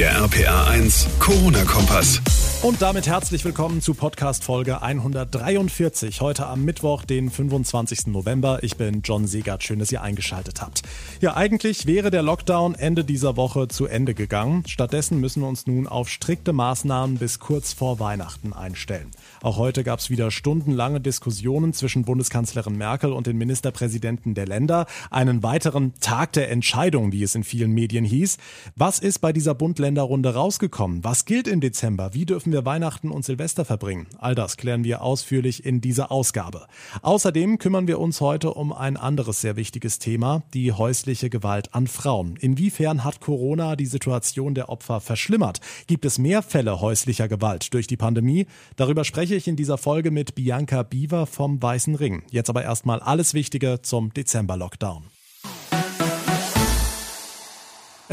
[0.00, 2.22] Der RPA 1 Corona-Kompass.
[2.62, 6.20] Und damit herzlich willkommen zu Podcast Folge 143.
[6.20, 8.08] Heute am Mittwoch, den 25.
[8.08, 8.58] November.
[8.62, 9.64] Ich bin John Segert.
[9.64, 10.82] Schön, dass ihr eingeschaltet habt.
[11.22, 14.64] Ja, eigentlich wäre der Lockdown Ende dieser Woche zu Ende gegangen.
[14.66, 19.10] Stattdessen müssen wir uns nun auf strikte Maßnahmen bis kurz vor Weihnachten einstellen.
[19.42, 24.84] Auch heute gab es wieder stundenlange Diskussionen zwischen Bundeskanzlerin Merkel und den Ministerpräsidenten der Länder.
[25.10, 28.36] Einen weiteren Tag der Entscheidung, wie es in vielen Medien hieß.
[28.76, 29.54] Was ist bei dieser
[29.90, 31.02] Bund-Länder-Runde rausgekommen?
[31.02, 32.14] Was gilt im Dezember?
[32.14, 34.06] Wie dürfen wir Weihnachten und Silvester verbringen?
[34.18, 36.66] All das klären wir ausführlich in dieser Ausgabe.
[37.02, 41.88] Außerdem kümmern wir uns heute um ein anderes sehr wichtiges Thema, die häusliche Gewalt an
[41.88, 42.36] Frauen.
[42.36, 45.60] Inwiefern hat Corona die Situation der Opfer verschlimmert?
[45.88, 48.46] Gibt es mehr Fälle häuslicher Gewalt durch die Pandemie?
[48.76, 52.22] Darüber spreche ich in dieser Folge mit Bianca Biewer vom Weißen Ring.
[52.30, 55.02] Jetzt aber erstmal alles Wichtige zum Dezember-Lockdown.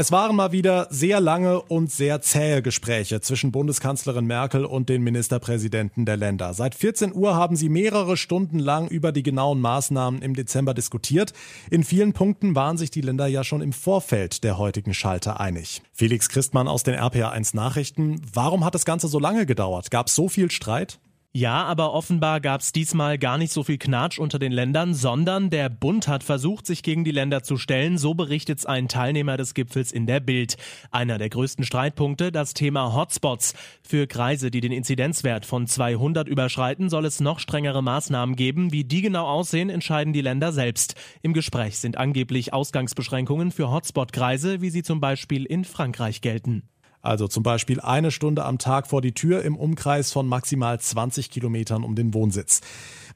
[0.00, 5.02] Es waren mal wieder sehr lange und sehr zähe Gespräche zwischen Bundeskanzlerin Merkel und den
[5.02, 6.54] Ministerpräsidenten der Länder.
[6.54, 11.32] Seit 14 Uhr haben sie mehrere Stunden lang über die genauen Maßnahmen im Dezember diskutiert.
[11.68, 15.82] In vielen Punkten waren sich die Länder ja schon im Vorfeld der heutigen Schalte einig.
[15.92, 18.22] Felix Christmann aus den RPA1 Nachrichten.
[18.32, 19.90] Warum hat das Ganze so lange gedauert?
[19.90, 21.00] Gab es so viel Streit?
[21.34, 25.50] Ja, aber offenbar gab es diesmal gar nicht so viel Knatsch unter den Ländern, sondern
[25.50, 27.98] der Bund hat versucht, sich gegen die Länder zu stellen.
[27.98, 30.56] So berichtet ein Teilnehmer des Gipfels in der Bild.
[30.90, 33.54] Einer der größten Streitpunkte, das Thema Hotspots.
[33.82, 38.72] Für Kreise, die den Inzidenzwert von 200 überschreiten, soll es noch strengere Maßnahmen geben.
[38.72, 40.94] Wie die genau aussehen, entscheiden die Länder selbst.
[41.20, 46.62] Im Gespräch sind angeblich Ausgangsbeschränkungen für Hotspot-Kreise, wie sie zum Beispiel in Frankreich gelten.
[47.08, 51.30] Also zum Beispiel eine Stunde am Tag vor die Tür im Umkreis von maximal 20
[51.30, 52.60] Kilometern um den Wohnsitz.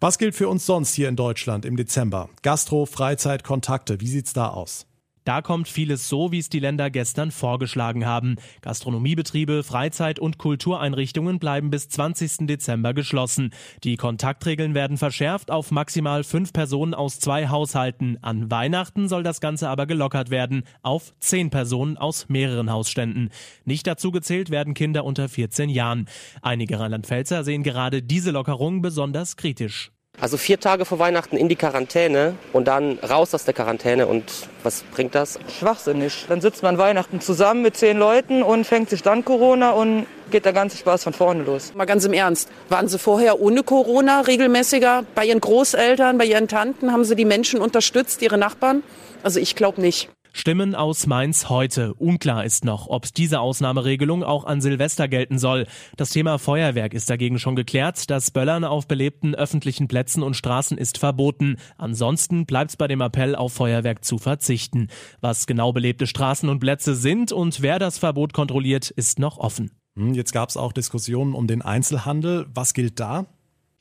[0.00, 2.30] Was gilt für uns sonst hier in Deutschland im Dezember?
[2.40, 4.86] Gastro, Freizeit, Kontakte, wie sieht's da aus?
[5.24, 8.36] Da kommt vieles so, wie es die Länder gestern vorgeschlagen haben.
[8.60, 12.48] Gastronomiebetriebe, Freizeit- und Kultureinrichtungen bleiben bis 20.
[12.48, 13.50] Dezember geschlossen.
[13.84, 18.18] Die Kontaktregeln werden verschärft auf maximal fünf Personen aus zwei Haushalten.
[18.22, 23.30] An Weihnachten soll das Ganze aber gelockert werden auf zehn Personen aus mehreren Hausständen.
[23.64, 26.08] Nicht dazu gezählt werden Kinder unter 14 Jahren.
[26.40, 29.91] Einige Rheinland-Pfälzer sehen gerade diese Lockerung besonders kritisch.
[30.22, 34.06] Also vier Tage vor Weihnachten in die Quarantäne und dann raus aus der Quarantäne.
[34.06, 34.24] Und
[34.62, 35.36] was bringt das?
[35.58, 36.26] Schwachsinnig.
[36.28, 40.44] Dann sitzt man Weihnachten zusammen mit zehn Leuten und fängt sich dann Corona und geht
[40.44, 41.72] der ganze Spaß von vorne los.
[41.74, 42.48] Mal ganz im Ernst.
[42.68, 45.04] Waren Sie vorher ohne Corona regelmäßiger?
[45.16, 46.92] Bei Ihren Großeltern, bei Ihren Tanten?
[46.92, 48.84] Haben Sie die Menschen unterstützt, Ihre Nachbarn?
[49.24, 50.08] Also ich glaube nicht.
[50.32, 51.94] Stimmen aus Mainz heute.
[51.94, 55.66] Unklar ist noch, ob diese Ausnahmeregelung auch an Silvester gelten soll.
[55.96, 58.10] Das Thema Feuerwerk ist dagegen schon geklärt.
[58.10, 61.56] Das Böllern auf belebten öffentlichen Plätzen und Straßen ist verboten.
[61.76, 64.88] Ansonsten bleibt es bei dem Appell, auf Feuerwerk zu verzichten.
[65.20, 69.70] Was genau belebte Straßen und Plätze sind und wer das Verbot kontrolliert, ist noch offen.
[69.96, 72.46] Hm, jetzt gab es auch Diskussionen um den Einzelhandel.
[72.54, 73.26] Was gilt da?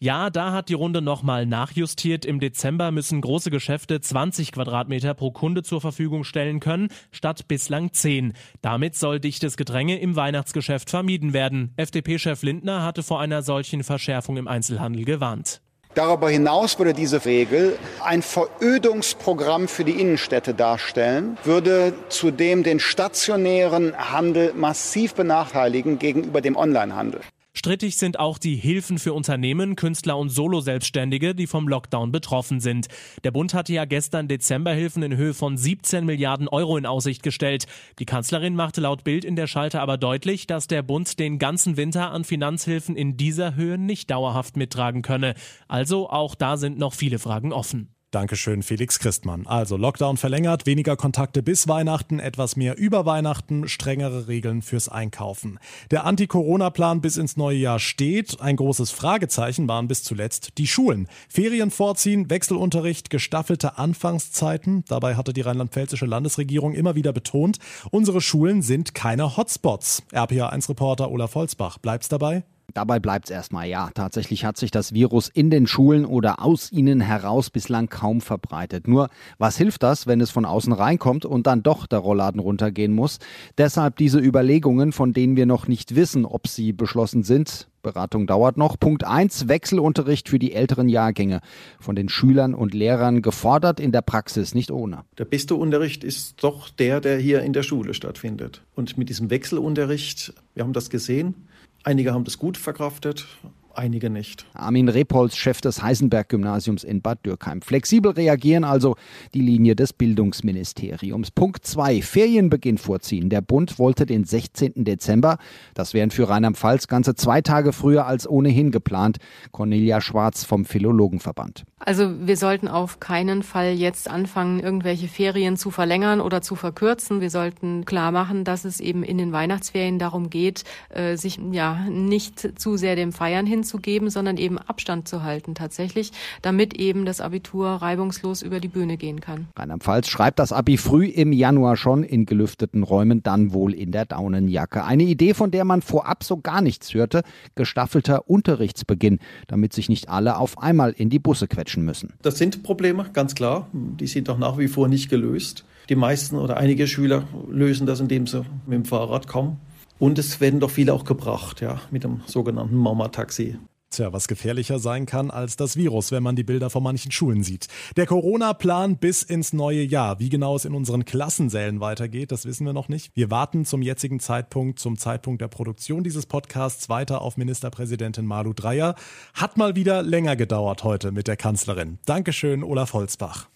[0.03, 2.25] Ja, da hat die Runde nochmal nachjustiert.
[2.25, 7.93] Im Dezember müssen große Geschäfte 20 Quadratmeter pro Kunde zur Verfügung stellen können, statt bislang
[7.93, 8.33] 10.
[8.63, 11.71] Damit soll dichtes Gedränge im Weihnachtsgeschäft vermieden werden.
[11.77, 15.61] FDP-Chef Lindner hatte vor einer solchen Verschärfung im Einzelhandel gewarnt.
[15.93, 23.95] Darüber hinaus würde diese Regel ein Verödungsprogramm für die Innenstädte darstellen, würde zudem den stationären
[23.95, 27.21] Handel massiv benachteiligen gegenüber dem Onlinehandel.
[27.63, 32.87] Strittig sind auch die Hilfen für Unternehmen, Künstler und Solo-Selbstständige, die vom Lockdown betroffen sind.
[33.23, 37.67] Der Bund hatte ja gestern Dezemberhilfen in Höhe von 17 Milliarden Euro in Aussicht gestellt.
[37.99, 41.77] Die Kanzlerin machte laut Bild in der Schalte aber deutlich, dass der Bund den ganzen
[41.77, 45.35] Winter an Finanzhilfen in dieser Höhe nicht dauerhaft mittragen könne.
[45.67, 47.93] Also auch da sind noch viele Fragen offen.
[48.11, 49.47] Dankeschön, Felix Christmann.
[49.47, 55.59] Also Lockdown verlängert, weniger Kontakte bis Weihnachten, etwas mehr über Weihnachten, strengere Regeln fürs Einkaufen.
[55.91, 58.41] Der Anti-Corona-Plan bis ins neue Jahr steht.
[58.41, 61.07] Ein großes Fragezeichen waren bis zuletzt die Schulen.
[61.29, 64.83] Ferien vorziehen, Wechselunterricht, gestaffelte Anfangszeiten.
[64.89, 67.59] Dabei hatte die rheinland-pfälzische Landesregierung immer wieder betont,
[67.91, 70.03] unsere Schulen sind keine Hotspots.
[70.11, 71.77] RPA1-Reporter Olaf Holzbach.
[71.77, 72.43] Bleibt's dabei?
[72.73, 73.89] Dabei bleibt es erstmal ja.
[73.93, 78.87] Tatsächlich hat sich das Virus in den Schulen oder aus ihnen heraus bislang kaum verbreitet.
[78.87, 82.93] Nur, was hilft das, wenn es von außen reinkommt und dann doch der Rollladen runtergehen
[82.93, 83.19] muss?
[83.57, 87.67] Deshalb diese Überlegungen, von denen wir noch nicht wissen, ob sie beschlossen sind.
[87.81, 88.79] Beratung dauert noch.
[88.79, 91.41] Punkt 1, Wechselunterricht für die älteren Jahrgänge.
[91.79, 95.03] Von den Schülern und Lehrern gefordert, in der Praxis nicht ohne.
[95.17, 98.61] Der beste Unterricht ist doch der, der hier in der Schule stattfindet.
[98.75, 101.47] Und mit diesem Wechselunterricht, wir haben das gesehen,
[101.83, 103.27] Einige haben das gut verkraftet,
[103.75, 104.45] einige nicht.
[104.53, 107.61] Armin Repolz, Chef des Heisenberg-Gymnasiums in Bad Dürkheim.
[107.61, 108.95] Flexibel reagieren also
[109.33, 111.31] die Linie des Bildungsministeriums.
[111.31, 112.01] Punkt 2.
[112.01, 113.29] Ferienbeginn vorziehen.
[113.29, 114.83] Der Bund wollte den 16.
[114.83, 115.37] Dezember.
[115.73, 119.17] Das wären für Rheinland-Pfalz ganze zwei Tage früher als ohnehin geplant.
[119.51, 121.63] Cornelia Schwarz vom Philologenverband.
[121.83, 127.21] Also wir sollten auf keinen Fall jetzt anfangen, irgendwelche Ferien zu verlängern oder zu verkürzen.
[127.21, 131.89] Wir sollten klar machen, dass es eben in den Weihnachtsferien darum geht, äh, sich ja
[131.89, 136.11] nicht zu sehr dem Feiern hinzugeben, sondern eben Abstand zu halten tatsächlich,
[136.41, 139.47] damit eben das Abitur reibungslos über die Bühne gehen kann.
[139.55, 144.05] Rheinland-Pfalz schreibt das Abi früh im Januar schon in gelüfteten Räumen, dann wohl in der
[144.05, 144.83] Daunenjacke.
[144.83, 147.23] Eine Idee, von der man vorab so gar nichts hörte,
[147.55, 152.13] gestaffelter Unterrichtsbeginn, damit sich nicht alle auf einmal in die Busse quetschen quetschen müssen.
[152.21, 153.67] Das sind Probleme, ganz klar.
[153.73, 155.63] Die sind auch nach wie vor nicht gelöst.
[155.89, 159.57] Die meisten oder einige Schüler lösen das, indem sie mit dem Fahrrad kommen.
[160.01, 163.59] Und es werden doch viele auch gebracht, ja, mit dem sogenannten Mama-Taxi.
[163.91, 167.43] Tja, was gefährlicher sein kann als das Virus, wenn man die Bilder von manchen Schulen
[167.43, 167.67] sieht.
[167.97, 170.19] Der Corona-Plan bis ins neue Jahr.
[170.19, 173.11] Wie genau es in unseren Klassensälen weitergeht, das wissen wir noch nicht.
[173.13, 178.53] Wir warten zum jetzigen Zeitpunkt, zum Zeitpunkt der Produktion dieses Podcasts weiter auf Ministerpräsidentin Malu
[178.53, 178.95] Dreyer.
[179.35, 181.99] Hat mal wieder länger gedauert heute mit der Kanzlerin.
[182.05, 183.49] Dankeschön, Olaf Holzbach.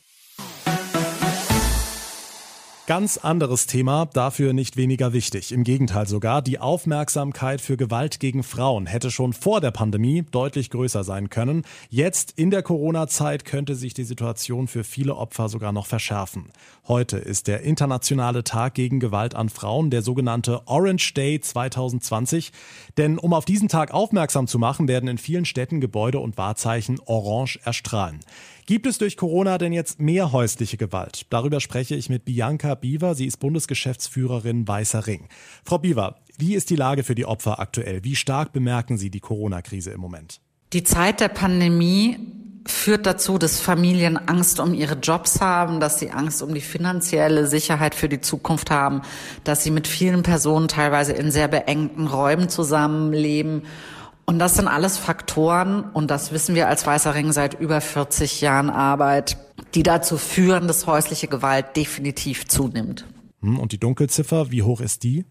[2.88, 5.52] Ganz anderes Thema, dafür nicht weniger wichtig.
[5.52, 10.70] Im Gegenteil sogar, die Aufmerksamkeit für Gewalt gegen Frauen hätte schon vor der Pandemie deutlich
[10.70, 11.64] größer sein können.
[11.90, 16.52] Jetzt in der Corona-Zeit könnte sich die Situation für viele Opfer sogar noch verschärfen.
[16.88, 22.52] Heute ist der internationale Tag gegen Gewalt an Frauen, der sogenannte Orange Day 2020.
[22.98, 27.00] Denn um auf diesen Tag aufmerksam zu machen, werden in vielen Städten Gebäude und Wahrzeichen
[27.06, 28.20] orange erstrahlen.
[28.68, 31.28] Gibt es durch Corona denn jetzt mehr häusliche Gewalt?
[31.30, 33.14] Darüber spreche ich mit Bianca Biewer.
[33.14, 35.28] Sie ist Bundesgeschäftsführerin Weißer Ring.
[35.64, 38.04] Frau Biewer, wie ist die Lage für die Opfer aktuell?
[38.04, 40.42] Wie stark bemerken Sie die Corona-Krise im Moment?
[40.74, 42.18] Die Zeit der Pandemie
[42.66, 47.46] führt dazu, dass Familien Angst um ihre Jobs haben, dass sie Angst um die finanzielle
[47.46, 49.04] Sicherheit für die Zukunft haben,
[49.44, 53.62] dass sie mit vielen Personen teilweise in sehr beengten Räumen zusammenleben
[54.26, 58.42] und das sind alles Faktoren, und das wissen wir als Weißer Ring seit über 40
[58.42, 59.38] Jahren Arbeit,
[59.76, 63.06] die dazu führen, dass häusliche Gewalt definitiv zunimmt.
[63.42, 65.26] Hm, und die Dunkelziffer, wie hoch ist die?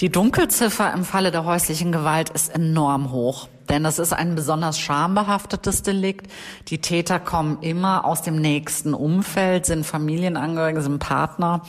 [0.00, 4.78] Die Dunkelziffer im Falle der häuslichen Gewalt ist enorm hoch, denn es ist ein besonders
[4.78, 6.30] schambehaftetes Delikt.
[6.68, 11.62] Die Täter kommen immer aus dem nächsten Umfeld, sind Familienangehörige, sind Partner.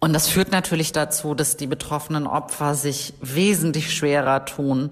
[0.00, 4.90] Und das führt natürlich dazu, dass die betroffenen Opfer sich wesentlich schwerer tun,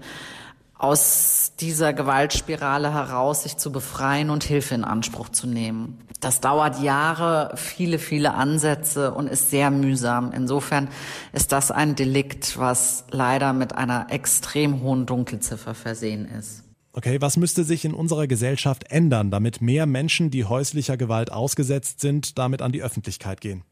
[0.83, 5.99] aus dieser Gewaltspirale heraus sich zu befreien und Hilfe in Anspruch zu nehmen.
[6.19, 10.33] Das dauert Jahre, viele, viele Ansätze und ist sehr mühsam.
[10.35, 10.89] Insofern
[11.31, 16.63] ist das ein Delikt, was leider mit einer extrem hohen Dunkelziffer versehen ist.
[16.91, 22.01] Okay, was müsste sich in unserer Gesellschaft ändern, damit mehr Menschen, die häuslicher Gewalt ausgesetzt
[22.01, 23.63] sind, damit an die Öffentlichkeit gehen?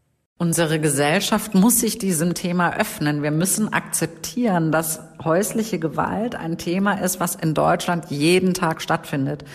[0.42, 3.22] Unsere Gesellschaft muss sich diesem Thema öffnen.
[3.22, 9.46] Wir müssen akzeptieren, dass häusliche Gewalt ein Thema ist, was in Deutschland jeden Tag stattfindet.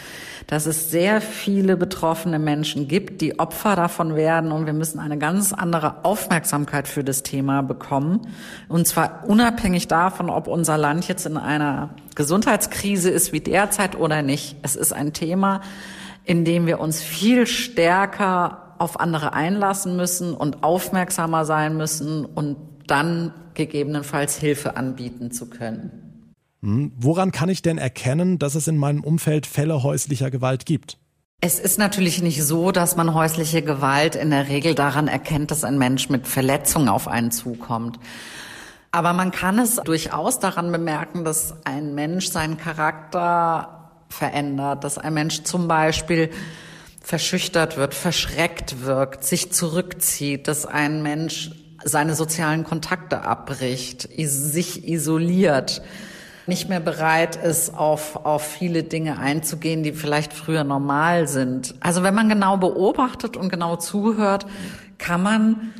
[0.46, 5.18] Dass es sehr viele betroffene Menschen gibt, die Opfer davon werden und wir müssen eine
[5.18, 8.28] ganz andere Aufmerksamkeit für das Thema bekommen.
[8.68, 14.22] Und zwar unabhängig davon, ob unser Land jetzt in einer Gesundheitskrise ist wie derzeit oder
[14.22, 14.54] nicht.
[14.62, 15.62] Es ist ein Thema,
[16.22, 22.56] in dem wir uns viel stärker auf andere einlassen müssen und aufmerksamer sein müssen und
[22.86, 26.34] dann gegebenenfalls Hilfe anbieten zu können.
[26.62, 26.92] Hm.
[26.96, 30.98] Woran kann ich denn erkennen, dass es in meinem Umfeld Fälle häuslicher Gewalt gibt?
[31.40, 35.64] Es ist natürlich nicht so, dass man häusliche Gewalt in der Regel daran erkennt, dass
[35.64, 37.98] ein Mensch mit Verletzungen auf einen zukommt.
[38.90, 45.12] Aber man kann es durchaus daran bemerken, dass ein Mensch seinen Charakter verändert, dass ein
[45.12, 46.30] Mensch zum Beispiel
[47.06, 51.52] verschüchtert wird, verschreckt wirkt, sich zurückzieht, dass ein Mensch
[51.84, 55.82] seine sozialen Kontakte abbricht, sich isoliert,
[56.48, 61.76] nicht mehr bereit ist, auf, auf viele Dinge einzugehen, die vielleicht früher normal sind.
[61.78, 64.46] Also wenn man genau beobachtet und genau zuhört,
[64.98, 65.72] kann man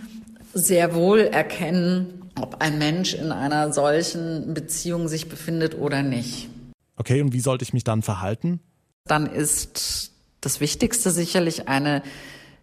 [0.55, 6.49] sehr wohl erkennen, ob ein Mensch in einer solchen Beziehung sich befindet oder nicht.
[6.95, 8.61] Okay, und wie sollte ich mich dann verhalten?
[9.07, 10.13] Dann ist
[10.47, 12.03] das Wichtigste sicherlich eine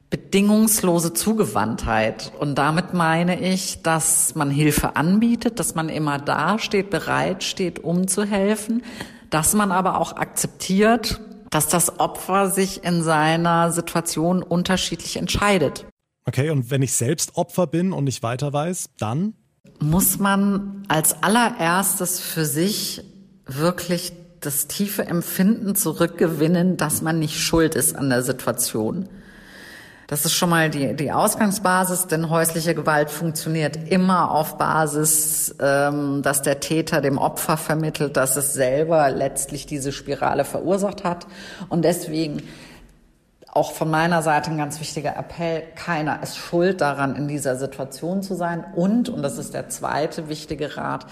[0.10, 2.32] bedingungslose Zugewandtheit.
[2.40, 7.84] Und damit meine ich, dass man Hilfe anbietet, dass man immer da steht, bereit steht,
[7.84, 8.84] um zu helfen,
[9.30, 15.86] dass man aber auch akzeptiert, dass das Opfer sich in seiner Situation unterschiedlich entscheidet.
[16.26, 19.34] Okay, und wenn ich selbst Opfer bin und nicht weiter weiß, dann?
[19.80, 23.04] Muss man als allererstes für sich
[23.46, 24.14] wirklich
[24.46, 29.10] das tiefe Empfinden zurückgewinnen, dass man nicht schuld ist an der Situation.
[30.08, 36.22] Das ist schon mal die, die Ausgangsbasis, denn häusliche Gewalt funktioniert immer auf Basis, ähm,
[36.22, 41.26] dass der Täter dem Opfer vermittelt, dass es selber letztlich diese Spirale verursacht hat.
[41.70, 42.44] Und deswegen
[43.48, 48.24] auch von meiner Seite ein ganz wichtiger Appell, keiner ist schuld daran, in dieser Situation
[48.24, 48.66] zu sein.
[48.76, 51.06] Und, und das ist der zweite wichtige Rat,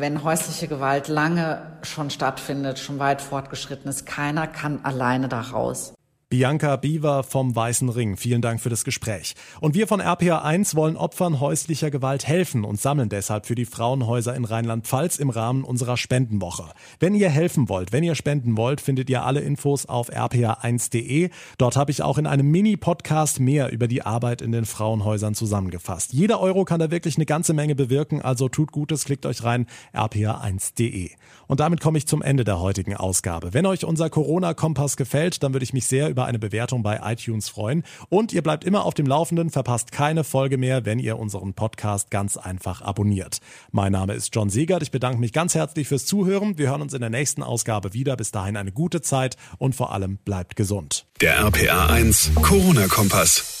[0.00, 5.94] wenn häusliche Gewalt lange schon stattfindet, schon weit fortgeschritten ist, keiner kann alleine da raus.
[6.30, 9.34] Bianca Biewer vom Weißen Ring, vielen Dank für das Gespräch.
[9.62, 14.36] Und wir von RPA1 wollen Opfern häuslicher Gewalt helfen und sammeln deshalb für die Frauenhäuser
[14.36, 16.64] in Rheinland-Pfalz im Rahmen unserer Spendenwoche.
[17.00, 21.30] Wenn ihr helfen wollt, wenn ihr spenden wollt, findet ihr alle Infos auf rpa1.de.
[21.56, 26.12] Dort habe ich auch in einem Mini-Podcast mehr über die Arbeit in den Frauenhäusern zusammengefasst.
[26.12, 29.64] Jeder Euro kann da wirklich eine ganze Menge bewirken, also tut Gutes, klickt euch rein,
[29.94, 31.08] rpa1.de.
[31.46, 33.54] Und damit komme ich zum Ende der heutigen Ausgabe.
[33.54, 37.48] Wenn euch unser Corona-Kompass gefällt, dann würde ich mich sehr über eine Bewertung bei iTunes
[37.48, 37.84] freuen.
[38.08, 42.10] Und ihr bleibt immer auf dem Laufenden, verpasst keine Folge mehr, wenn ihr unseren Podcast
[42.10, 43.38] ganz einfach abonniert.
[43.70, 44.82] Mein Name ist John Siegert.
[44.82, 46.58] Ich bedanke mich ganz herzlich fürs Zuhören.
[46.58, 48.16] Wir hören uns in der nächsten Ausgabe wieder.
[48.16, 51.06] Bis dahin eine gute Zeit und vor allem bleibt gesund.
[51.20, 53.57] Der RPA 1 Corona-Kompass.